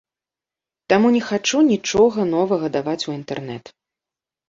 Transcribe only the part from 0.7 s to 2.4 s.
Таму не хачу нічога